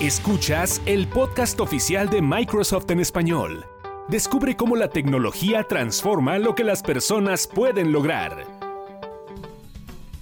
[0.00, 3.64] Escuchas el podcast oficial de Microsoft en español.
[4.08, 8.44] Descubre cómo la tecnología transforma lo que las personas pueden lograr.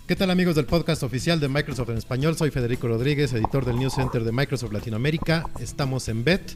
[0.07, 2.37] ¿Qué tal amigos del podcast oficial de Microsoft en español?
[2.37, 5.49] Soy Federico Rodríguez, editor del News Center de Microsoft Latinoamérica.
[5.59, 6.53] Estamos en BET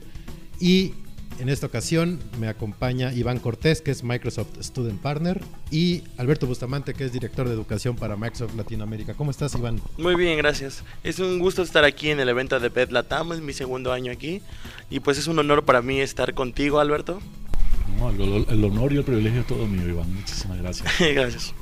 [0.61, 0.95] y
[1.39, 6.95] en esta ocasión me acompaña Iván Cortés, que es Microsoft Student Partner, y Alberto Bustamante,
[6.95, 9.15] que es director de educación para Microsoft Latinoamérica.
[9.15, 9.81] ¿Cómo estás, Iván?
[9.99, 10.83] Muy bien, gracias.
[11.05, 14.13] Es un gusto estar aquí en el evento de Bet Latam, es mi segundo año
[14.13, 14.41] aquí,
[14.89, 17.21] y pues es un honor para mí estar contigo, Alberto.
[18.19, 20.15] el, el honor y el privilegio es todo mío, Iván.
[20.15, 20.91] Muchísimas gracias.
[21.15, 21.55] gracias.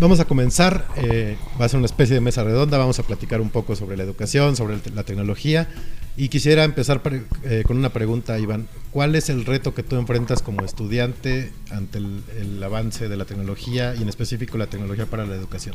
[0.00, 3.40] Vamos a comenzar, eh, va a ser una especie de mesa redonda, vamos a platicar
[3.40, 5.68] un poco sobre la educación, sobre la tecnología
[6.16, 7.00] y quisiera empezar
[7.42, 8.68] eh, con una pregunta, Iván.
[8.92, 13.94] ¿Cuál es el reto que tú enfrentas como estudiante ante el, avance de la tecnología
[13.96, 15.74] y en específico la tecnología para la educación?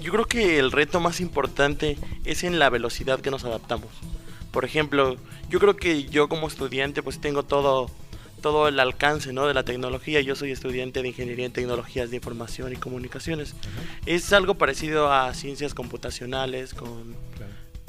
[0.00, 3.90] Yo creo que el reto más importante es en la velocidad que nos adaptamos.
[4.50, 5.16] Por ejemplo,
[5.50, 7.90] yo creo que yo como estudiante pues tengo todo
[8.40, 9.46] todo el alcance ¿no?
[9.46, 10.20] de la tecnología.
[10.20, 13.54] Yo soy estudiante de Ingeniería en Tecnologías de Información y Comunicaciones.
[14.04, 17.14] Es algo parecido a ciencias computacionales con,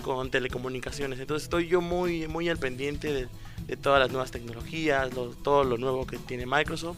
[0.03, 1.19] con telecomunicaciones.
[1.19, 5.09] Entonces estoy yo muy, muy al pendiente de, todas las nuevas tecnologías,
[5.41, 6.97] todo lo nuevo que tiene Microsoft.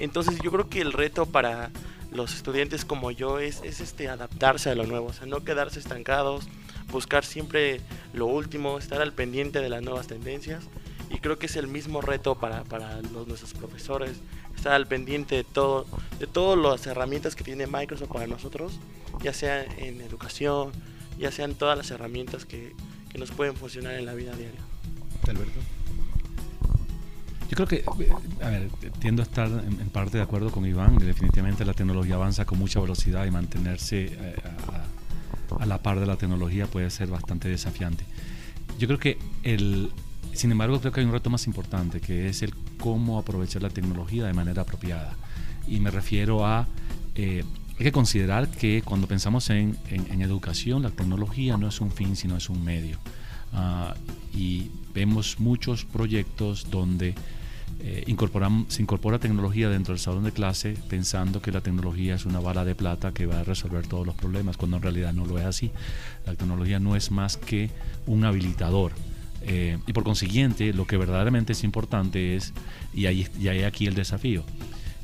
[0.00, 1.70] Entonces yo creo que el reto para
[2.10, 5.78] los estudiantes como yo es, es este, adaptarse a lo nuevo, o sea, no quedarse
[5.78, 6.48] estancados,
[6.90, 7.80] buscar siempre
[8.12, 10.64] lo último, estar al pendiente de las nuevas tendencias
[11.10, 14.18] y creo que es el mismo reto para, para los, nuestros profesores,
[14.56, 15.86] estar al pendiente de todo,
[16.18, 18.80] de todas las herramientas que tiene Microsoft para nosotros,
[19.22, 20.72] ya sea en educación,
[21.18, 22.74] ya sean todas las herramientas que,
[23.10, 24.60] que nos pueden funcionar en la vida diaria.
[25.28, 25.60] Alberto.
[27.48, 27.84] Yo creo que,
[28.44, 32.44] a ver, tiendo a estar en, parte de acuerdo con Iván, definitivamente la tecnología avanza
[32.44, 34.36] con mucha velocidad y mantenerse eh,
[35.50, 38.04] a, a la par de la tecnología puede ser bastante desafiante.
[38.78, 39.90] Yo creo que el,
[40.36, 43.70] sin embargo, creo que hay un reto más importante, que es el cómo aprovechar la
[43.70, 45.16] tecnología de manera apropiada.
[45.66, 46.66] Y me refiero a,
[47.14, 47.42] eh,
[47.78, 49.76] hay que considerar que cuando pensamos en,
[50.20, 52.98] educación, la tecnología no es un fin, sino es un medio.
[53.52, 53.94] Ah,
[54.34, 57.14] y vemos muchos proyectos donde
[57.80, 58.04] eh,
[58.68, 62.64] se incorpora tecnología dentro del salón de clase pensando que la tecnología es una bala
[62.64, 65.44] de plata que va a resolver todos los problemas, cuando en realidad no lo es
[65.44, 65.70] así.
[66.24, 67.70] La tecnología no es más que
[68.06, 68.92] un habilitador
[69.42, 72.52] eh, y por consiguiente, lo que verdaderamente es importante es,
[72.92, 74.44] y ahí, hay aquí el desafío,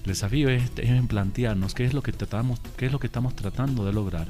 [0.02, 3.34] el desafío es, en plantearnos qué es, lo que tratamos, qué es lo que estamos
[3.36, 4.26] tratando de lograr,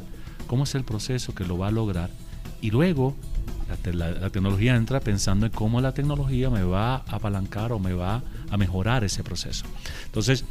[0.46, 2.10] cómo es el proceso que lo va a lograr,
[2.60, 3.16] y luego
[3.92, 8.22] la, tecnología entra pensando en cómo la tecnología me va a apalancar o me va
[8.50, 9.64] a mejorar ese proceso.
[10.04, 10.44] Entonces,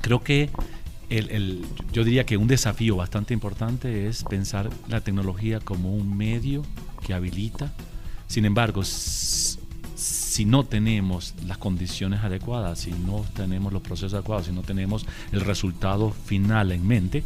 [0.00, 0.50] creo que
[1.10, 6.62] el, yo diría que un desafío bastante importante es pensar la tecnología como un medio
[7.06, 7.72] que habilita
[8.26, 8.82] sin embargo,
[10.34, 15.06] si no tenemos las condiciones adecuadas, si no tenemos los procesos adecuados, si no tenemos
[15.30, 17.22] el resultado final en mente,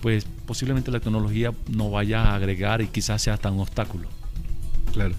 [0.00, 4.06] pues posiblemente la tecnología no vaya a agregar y quizás sea hasta un obstáculo.
[4.92, 5.16] Claro.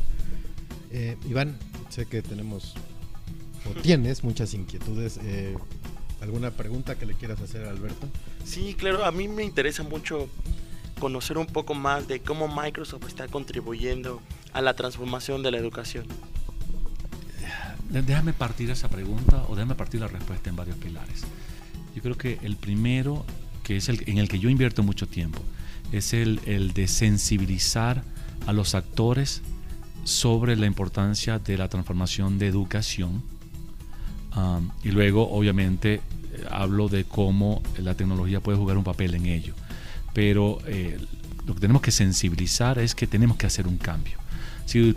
[0.89, 1.57] Eh, Iván,
[1.89, 2.75] sé que tenemos
[3.69, 5.19] o tienes muchas inquietudes.
[5.21, 5.57] Eh,
[6.21, 8.07] ¿Alguna pregunta que le quieras hacer a Alberto?
[8.45, 10.29] Sí, claro, a mí me interesa mucho
[10.97, 14.21] conocer un poco más de cómo Microsoft está contribuyendo
[14.53, 16.05] a la transformación de la educación?
[18.01, 21.23] Déjame partir esa pregunta o déjame partir la respuesta en varios pilares.
[21.95, 23.23] Yo creo que el primero,
[23.63, 25.39] que es el en el que yo invierto mucho tiempo,
[25.91, 28.03] es el, el de sensibilizar
[28.47, 29.43] a los actores
[30.03, 33.21] sobre la importancia de la transformación de educación.
[34.35, 36.01] Um, y luego, obviamente,
[36.49, 39.53] hablo de cómo la tecnología puede jugar un papel en ello.
[40.13, 40.97] Pero eh,
[41.45, 44.17] lo que tenemos que sensibilizar es que tenemos que hacer un cambio.
[44.65, 44.95] Si,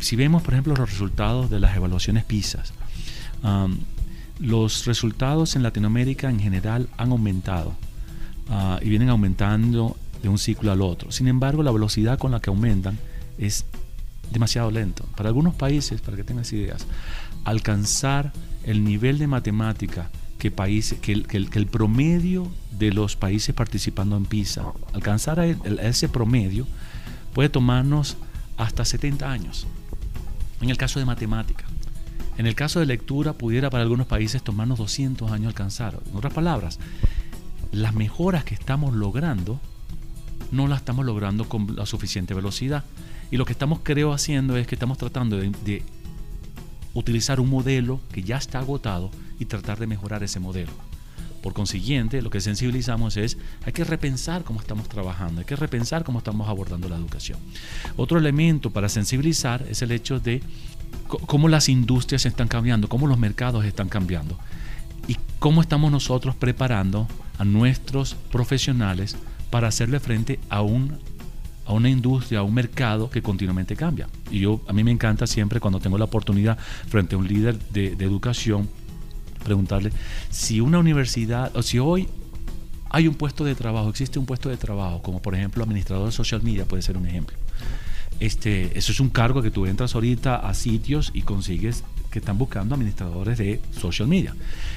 [0.00, 2.62] si, vemos, por ejemplo, los resultados de las evaluaciones PISA,
[4.38, 7.74] los resultados en Latinoamérica en general han aumentado
[8.50, 11.10] ah, y vienen aumentando de un ciclo al otro.
[11.10, 12.98] Sin embargo, la velocidad con la que aumentan
[13.38, 13.64] es
[14.30, 15.04] demasiado lento.
[15.16, 16.86] Para algunos países, para que tengas ideas,
[17.44, 18.32] alcanzar
[18.64, 24.16] el nivel de matemática que, países, que, el, que, el, promedio de los países participando
[24.16, 26.66] en PISA, alcanzar a ese promedio
[27.32, 28.16] puede tomarnos
[28.56, 29.66] hasta 70 años.
[30.60, 31.64] En el caso de matemática.
[32.38, 36.00] En el caso de lectura pudiera para algunos países tomarnos 200 años alcanzar.
[36.10, 36.78] En otras palabras,
[37.72, 39.60] las mejoras que estamos logrando
[40.50, 42.84] no las estamos logrando con la suficiente velocidad.
[43.30, 45.82] Y lo que estamos creo haciendo es que estamos tratando de, de
[46.94, 50.72] utilizar un modelo que ya está agotado y tratar de mejorar ese modelo.
[51.46, 56.02] Por consiguiente, lo que sensibilizamos es, hay que repensar cómo estamos trabajando, hay que repensar
[56.02, 57.38] cómo estamos abordando la educación.
[57.96, 60.42] Otro elemento para sensibilizar es el hecho de
[61.06, 64.36] cómo las industrias están cambiando, cómo los mercados están cambiando
[65.06, 67.06] y cómo estamos nosotros preparando
[67.38, 69.16] a nuestros profesionales
[69.48, 70.98] para hacerle frente a un
[71.64, 74.08] a una industria, a un mercado que continuamente cambia.
[74.32, 76.58] Y yo a mí me encanta siempre cuando tengo la oportunidad
[76.88, 78.68] frente a un líder de, de educación
[79.46, 79.92] preguntarle
[80.30, 82.08] si una universidad o si hoy
[82.90, 86.12] hay un puesto de trabajo, existe un puesto de trabajo, como por ejemplo administrador de
[86.12, 87.36] social media puede ser un ejemplo.
[88.18, 92.38] Este, eso es un cargo que tú entras ahorita a sitios y consigues que están
[92.38, 94.34] buscando administradores de social media.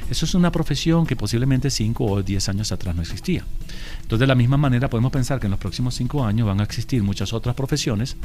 [0.10, 3.46] Eso es una profesión que posiblemente 5 o 10 años atrás no existía.
[4.02, 6.64] Entonces, de la misma manera, podemos pensar que en los próximos 5 años van a
[6.64, 8.18] existir muchas otras profesiones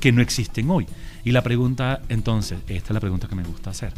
[0.00, 0.86] que no existen hoy.
[1.24, 3.92] Y la pregunta, entonces, esta es la pregunta que me gusta hacer.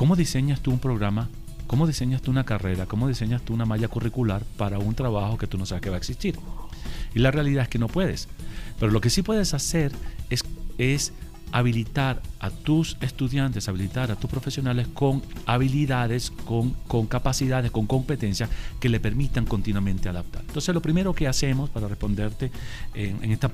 [0.00, 1.28] ¿Cómo diseñas tú un programa?
[1.66, 2.86] ¿Cómo diseñas tú una carrera?
[2.86, 5.96] ¿Cómo diseñas tú una malla curricular para un trabajo que tú no sabes que va
[5.96, 6.38] a existir?
[7.14, 8.26] Y la realidad es que no puedes.
[8.78, 9.92] Pero lo que sí puedes hacer
[10.78, 11.12] es,
[11.52, 16.72] habilitar a tus estudiantes, habilitar a tus profesionales con habilidades, con,
[17.06, 18.48] capacidades, con competencias
[18.78, 20.44] que le permitan continuamente adaptar.
[20.46, 22.50] Entonces lo primero que hacemos para responderte
[22.94, 23.52] en esta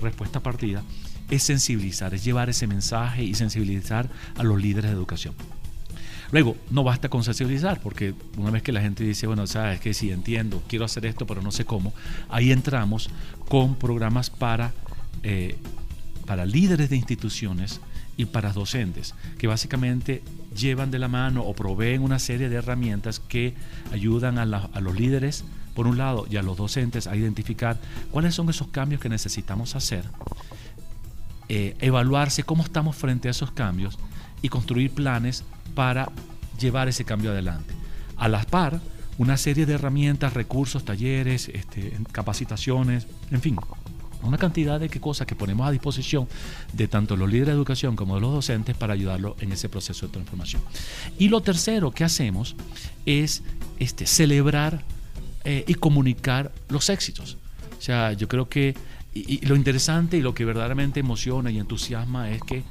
[0.00, 0.84] respuesta partida
[1.30, 5.34] es sensibilizar, es llevar ese mensaje y sensibilizar a los líderes de educación.
[6.32, 9.94] Luego, no basta con sensibilizar, porque una vez que la gente dice, bueno, sabes que
[9.94, 11.92] sí, entiendo, quiero hacer esto, pero no sé cómo,
[12.28, 13.10] ahí entramos
[13.48, 14.72] con programas para
[15.22, 15.56] eh,
[16.26, 17.80] para líderes de instituciones
[18.16, 20.22] y para docentes, que básicamente
[20.54, 23.54] llevan de la mano o proveen una serie de herramientas que
[23.92, 25.44] ayudan a, los líderes,
[25.74, 27.78] por un lado, y a los docentes a identificar
[28.10, 30.04] cuáles son esos cambios que necesitamos hacer,
[31.48, 33.98] eh, evaluarse cómo estamos frente a esos cambios
[34.42, 35.44] y construir planes
[35.74, 36.10] para
[36.58, 37.74] llevar ese cambio adelante.
[38.16, 38.80] A la par,
[39.18, 43.56] una serie de herramientas, recursos, talleres, este, capacitaciones, en fin,
[44.22, 46.28] una cantidad de cosas que ponemos a disposición
[46.72, 50.06] de tanto los líderes de educación como de los docentes para ayudarlos en ese proceso
[50.06, 50.62] de transformación.
[51.18, 52.56] Y lo tercero que hacemos
[53.04, 53.42] es
[53.78, 54.82] este, celebrar
[55.44, 57.36] eh, y comunicar los éxitos.
[57.78, 58.74] O sea, yo creo que
[59.42, 62.64] lo interesante y lo que verdaderamente emociona y entusiasma es que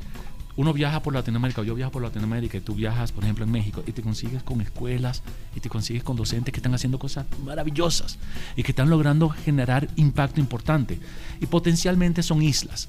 [0.57, 3.84] uno viaja por Latinoamérica, yo viajo por Latinoamérica y tú viajas, por ejemplo, en México
[3.86, 5.22] y te consigues con escuelas
[5.56, 8.18] y te consigues con docentes que están haciendo cosas maravillosas
[8.56, 11.00] y que están logrando generar impacto importante.
[11.42, 12.88] Y potencialmente son islas.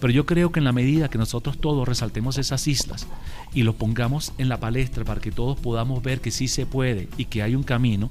[0.00, 3.06] Pero yo creo que en la medida que nosotros todos resaltemos esas islas
[3.52, 7.08] y lo pongamos en la palestra para que todos podamos ver que sí se puede
[7.18, 8.10] y que hay un camino,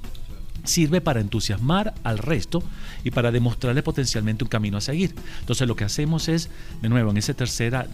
[0.64, 2.62] sirve para entusiasmar al resto
[3.04, 5.14] y para demostrarle potencialmente un camino a seguir.
[5.40, 6.50] Entonces lo que hacemos es,
[6.82, 7.86] de nuevo, en, esa tercera,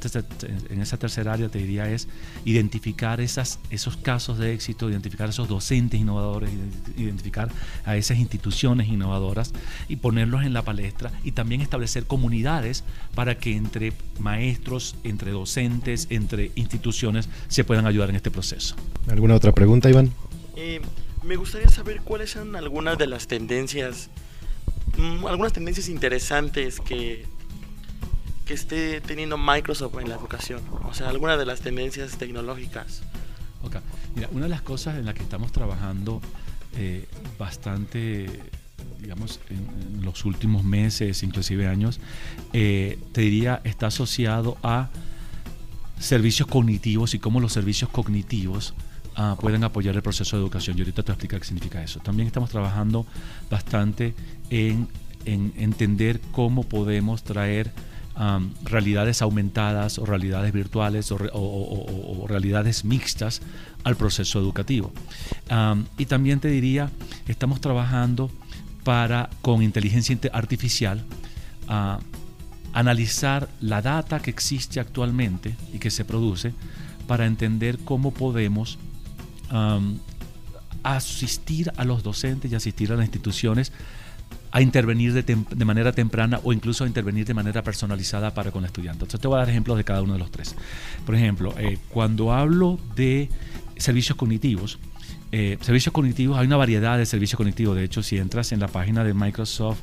[0.71, 2.09] en esa tercera área te diría es
[2.45, 6.51] identificar esas, esos casos de éxito, identificar esos docentes innovadores,
[6.97, 7.51] identificar
[7.85, 9.53] a esas instituciones innovadoras
[9.89, 12.85] y ponerlos en la palestra y también establecer comunidades
[13.15, 18.75] para que entre maestros, entre docentes, entre instituciones se puedan ayudar en este proceso.
[19.09, 20.11] ¿Alguna otra pregunta, Iván?
[20.57, 20.81] Eh,
[21.27, 24.11] me gustaría saber cuáles son algunas de las tendencias,
[24.97, 27.27] mm, algunas tendencias interesantes que,
[28.47, 30.63] que esté teniendo Microsoft en la educación.
[30.85, 33.03] O sea, algunas de las tendencias tecnológicas.
[33.63, 33.77] Ok,
[34.15, 36.23] mira, una de las cosas en las que estamos trabajando
[36.77, 37.07] eh,
[37.39, 38.27] bastante,
[39.01, 42.01] digamos, en, los últimos meses, inclusive años,
[42.53, 44.91] eh, te diría, está asociado a
[45.99, 48.75] servicios cognitivos y cómo los servicios cognitivos
[49.19, 50.77] Ah, pueden apoyar el proceso de educación.
[50.77, 52.01] Y ahorita te voy a explicar qué significa eso.
[52.01, 53.07] También estamos trabajando
[53.51, 54.15] bastante
[54.51, 54.89] en,
[55.25, 57.73] entender cómo podemos traer
[58.63, 63.43] realidades aumentadas o realidades virtuales o, realidades mixtas
[63.83, 64.93] al proceso educativo.
[65.99, 66.91] y también te diría,
[67.27, 68.31] estamos trabajando
[68.85, 71.03] para, con inteligencia artificial,
[72.73, 76.55] analizar la data que existe actualmente y que se produce
[77.09, 78.79] para entender cómo podemos
[80.83, 83.73] asistir a los docentes y asistir a las instituciones
[84.53, 88.67] a intervenir de, manera temprana o incluso a intervenir de manera personalizada para con el
[88.67, 89.05] estudiante.
[89.05, 90.57] Entonces te voy a dar ejemplos de cada uno de los tres.
[91.05, 93.29] Por ejemplo, eh, cuando hablo de
[93.77, 94.79] servicios cognitivos,
[95.33, 97.77] eh, servicios cognitivos, hay una variedad de servicios cognitivos.
[97.77, 99.81] De hecho, si entras en la página de Microsoft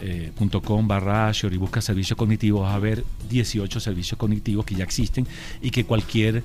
[0.00, 0.32] eh,
[0.64, 4.84] .com barra Azure y busca servicios cognitivos, vas a ver 18 servicios cognitivos que ya
[4.84, 5.26] existen
[5.62, 6.42] y que cualquier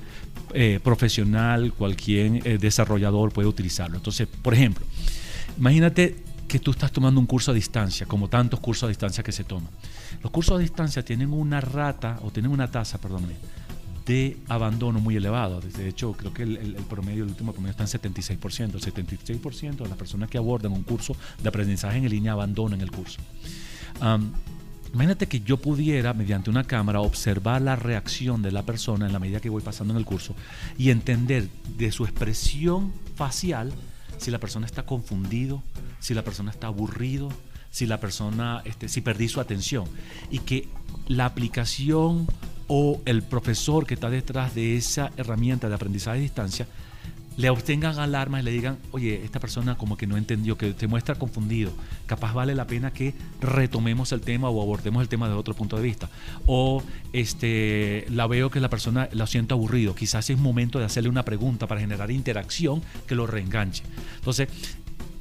[0.54, 3.96] eh, profesional, cualquier eh, desarrollador puede utilizarlo.
[3.96, 4.84] Entonces, por ejemplo,
[5.58, 6.16] imagínate
[6.48, 9.44] que tú estás tomando un curso a distancia, como tantos cursos a distancia que se
[9.44, 9.70] toman.
[10.22, 13.26] Los cursos a distancia tienen una rata, o tienen una tasa, perdón,
[14.10, 15.60] de abandono muy elevado.
[15.60, 18.74] De hecho, creo que el, promedio, el último promedio está en 76%.
[18.74, 22.90] El 76% de las personas que abordan un curso de aprendizaje en línea abandonan el
[22.90, 23.20] curso.
[24.92, 29.20] imagínate que yo pudiera, mediante una cámara, observar la reacción de la persona en la
[29.20, 30.34] medida que voy pasando en el curso
[30.76, 31.48] y entender
[31.78, 33.72] de su expresión facial
[34.18, 35.62] si la persona está confundido,
[36.00, 37.28] si la persona está aburrido,
[37.70, 39.84] si la persona, este, si perdí su atención.
[40.32, 40.68] Y que
[41.06, 42.26] la aplicación
[42.72, 46.66] o el profesor que está detrás de esa herramienta de aprendizaje a distancia
[47.36, 50.86] le obtengan alarmas y le digan, oye, esta persona como que no entendió, que te
[50.86, 51.72] muestra confundido,
[52.06, 55.76] capaz vale la pena que retomemos el tema o abordemos el tema de otro punto
[55.76, 56.10] de vista.
[56.46, 61.08] O este, la veo que la persona la siento aburrido, quizás es momento de hacerle
[61.08, 63.84] una pregunta para generar interacción que lo reenganche.
[64.16, 64.48] Entonces,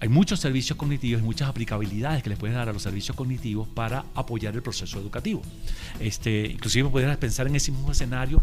[0.01, 3.68] hay muchos servicios cognitivos y muchas aplicabilidades que le puedes dar a los servicios cognitivos
[3.68, 5.41] para apoyar el proceso educativo.
[6.00, 8.41] Este, inclusive podrías pensar en ese mismo escenario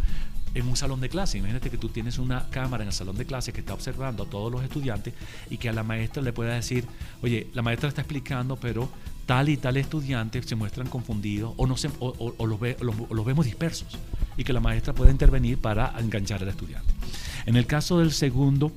[0.54, 1.38] en un salón de clase.
[1.38, 4.26] Imagínate que tú tienes una cámara en el salón de clase que está observando a
[4.26, 5.14] todos los estudiantes
[5.50, 6.84] y que a la maestra le pueda decir,
[7.22, 8.88] oye, la maestra está explicando, pero
[9.24, 12.60] tal y tal estudiante se muestran confundidos o, no se, o, los,
[13.10, 13.98] los vemos dispersos
[14.36, 16.92] y que la maestra pueda intervenir para enganchar al estudiante.
[17.46, 18.72] En el caso del segundo,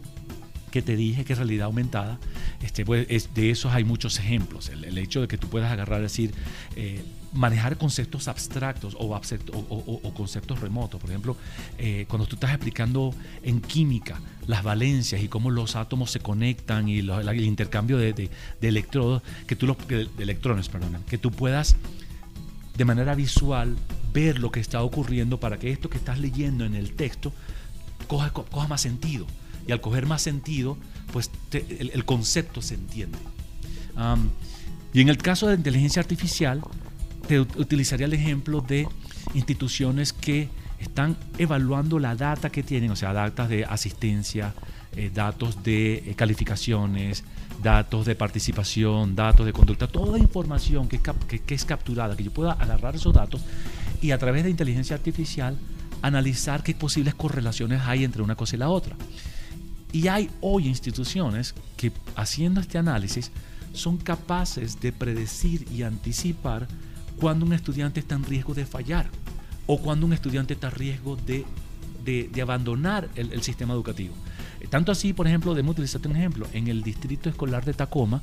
[0.69, 2.19] que te dije que es realidad aumentada,
[2.61, 4.69] este, pues, de esos hay muchos ejemplos.
[4.69, 6.33] El, hecho de que tú puedas agarrar, decir,
[6.75, 10.99] eh, manejar conceptos abstractos o, conceptos remotos.
[10.99, 11.37] Por ejemplo,
[11.77, 16.87] eh, cuando tú estás explicando en química las valencias y cómo los átomos se conectan
[16.87, 18.29] y el intercambio de,
[18.61, 21.75] electrodos, que tú los, de electrones, perdón, que tú puedas
[22.77, 23.75] de manera visual
[24.13, 27.31] ver lo que está ocurriendo para que esto que estás leyendo en el texto
[28.07, 29.27] coja, coja más sentido
[29.69, 30.79] y al coger más sentido,
[31.13, 33.19] pues el, concepto se entiende.
[34.93, 36.63] y en el caso de inteligencia artificial,
[37.27, 38.87] te utilizaría el ejemplo de
[39.35, 40.49] instituciones que
[40.79, 44.55] están evaluando la data que tienen, o sea, datos de asistencia,
[44.95, 47.23] eh, datos de eh, calificaciones,
[47.61, 52.53] datos de participación, datos de conducta, toda información que, que, es capturada, que yo pueda
[52.53, 53.43] agarrar esos datos
[54.01, 55.59] y a través de inteligencia artificial
[56.01, 58.95] analizar qué posibles correlaciones hay entre una cosa y la otra.
[59.91, 63.31] Y hay hoy instituciones que haciendo este análisis
[63.73, 66.67] son capaces de predecir y anticipar
[67.19, 69.09] cuando un estudiante está en riesgo de fallar
[69.67, 71.45] o cuando un estudiante está en riesgo de,
[72.41, 74.15] abandonar el, sistema educativo.
[74.69, 76.47] Tanto así, por ejemplo, debemos utilizarte un ejemplo.
[76.53, 78.21] En el distrito escolar de Tacoma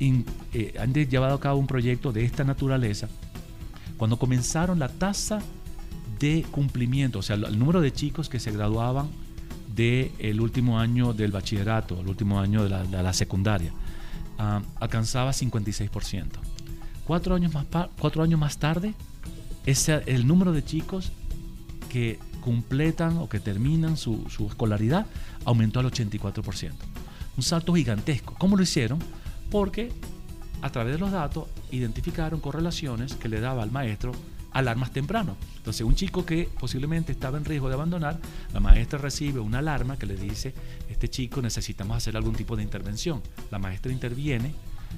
[0.00, 3.08] eh, han llevado a cabo un proyecto de esta naturaleza.
[3.96, 5.40] Cuando comenzaron la tasa
[6.18, 9.08] de cumplimiento, o sea, el número de chicos que se graduaban
[9.74, 13.72] del último año del bachillerato, el último año de la, secundaria,
[14.38, 16.28] ah, alcanzaba 56%.
[17.04, 17.66] Cuatro años más,
[17.98, 18.94] cuatro años más tarde,
[19.66, 21.12] el número de chicos
[21.88, 25.06] que completan o que terminan su, su escolaridad
[25.44, 26.72] aumentó al 84%.
[27.36, 28.34] Un salto gigantesco.
[28.38, 28.98] ¿Cómo lo hicieron?
[29.50, 29.90] Porque
[30.62, 34.12] a través de los datos identificaron correlaciones que le daba al maestro
[34.54, 35.36] alarmas temprano.
[35.56, 38.18] Entonces, un chico que posiblemente estaba en riesgo de abandonar,
[38.52, 40.54] la maestra recibe una alarma que le dice,
[40.88, 43.20] este chico necesitamos hacer algún tipo de intervención.
[43.50, 44.54] La maestra interviene,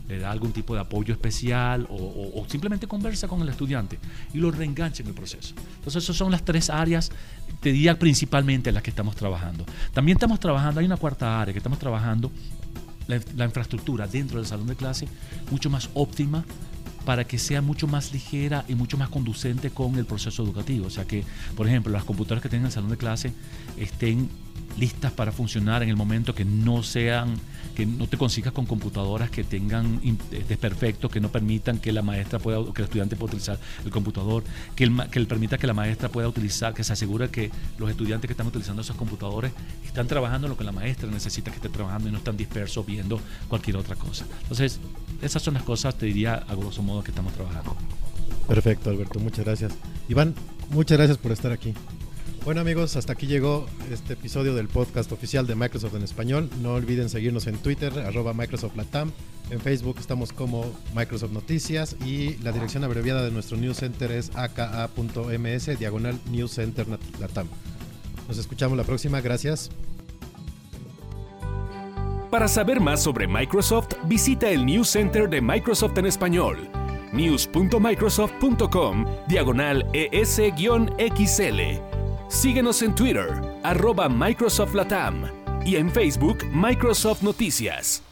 [0.09, 3.99] le da algún tipo de apoyo especial o, simplemente conversa con el estudiante
[4.33, 5.55] y lo reengancha en el proceso.
[5.77, 7.11] Entonces, esas son las tres áreas,
[7.61, 9.65] te diría principalmente en las que estamos trabajando.
[9.93, 12.31] También estamos trabajando, hay una cuarta área que estamos trabajando
[13.07, 15.09] la, infraestructura dentro del salón de clase
[15.51, 16.45] mucho más óptima
[17.07, 20.89] para que sea mucho más ligera y mucho más conducente con el proceso educativo.
[20.89, 21.25] O sea que,
[21.57, 23.33] por ejemplo, las computadoras que tengan el salón de clase
[23.79, 24.29] estén
[24.79, 27.37] listas para funcionar en el momento que no sean,
[27.75, 32.03] que no te consigas con computadoras que tengan eh, desperfectos, que no permitan que la
[32.03, 35.75] maestra pueda, que el estudiante pueda utilizar el computador, que, el, que permita que la
[35.75, 39.53] maestra pueda utilizar, que se asegure que los estudiantes que están utilizando esos computadores
[39.85, 43.21] están trabajando lo que la maestra necesita que esté trabajando y no están dispersos viendo
[43.49, 44.27] cualquier otra cosa.
[44.43, 44.79] Entonces,
[45.23, 47.77] esas son las cosas, te diría a grosso modo, que estamos trabajando.
[48.47, 49.73] Perfecto, Alberto, muchas gracias.
[50.09, 50.35] Iván,
[50.71, 51.75] muchas gracias por estar aquí.
[52.47, 56.49] Bueno amigos, hasta aquí llegó este episodio del podcast oficial de Microsoft en español.
[56.63, 59.11] No olviden seguirnos en Twitter, arroba Microsoft Latam.
[59.51, 64.31] En Facebook estamos como Microsoft Noticias y la dirección abreviada de nuestro News Center es
[64.37, 66.87] aka.ms, diagonal News Center
[67.19, 67.49] Latam.
[68.29, 69.73] Nos escuchamos la próxima, gracias.
[72.31, 76.69] Para saber más sobre Microsoft, visita el News Center de Microsoft en español,
[77.13, 81.96] news.microsoft.com, diagonal ES-XL
[82.29, 85.25] Síguenos en Twitter, arroba Microsoft Latam,
[85.65, 88.06] y en Facebook, Microsoft Noticias.